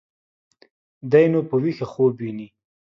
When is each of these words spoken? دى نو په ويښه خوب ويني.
دى 1.11 1.21
نو 1.31 1.39
په 1.49 1.55
ويښه 1.63 1.85
خوب 1.91 2.13
ويني. 2.19 2.47